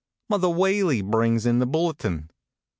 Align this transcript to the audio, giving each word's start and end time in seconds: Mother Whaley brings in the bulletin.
Mother 0.31 0.49
Whaley 0.49 1.03
brings 1.03 1.45
in 1.45 1.59
the 1.59 1.67
bulletin. 1.67 2.31